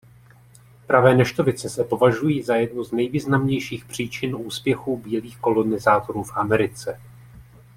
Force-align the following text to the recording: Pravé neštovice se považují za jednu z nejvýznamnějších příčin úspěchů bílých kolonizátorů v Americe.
Pravé 0.87 1.15
neštovice 1.15 1.69
se 1.69 1.83
považují 1.83 2.43
za 2.43 2.55
jednu 2.55 2.83
z 2.83 2.91
nejvýznamnějších 2.91 3.85
příčin 3.85 4.35
úspěchů 4.35 4.97
bílých 4.97 5.37
kolonizátorů 5.37 6.23
v 6.23 6.37
Americe. 6.37 6.99